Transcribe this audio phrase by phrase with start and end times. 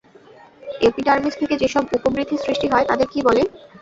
[0.81, 3.41] Epidermis থেকে যেসব উপবৃদ্ধি সৃষ্টি হয় তাদের কী বলে?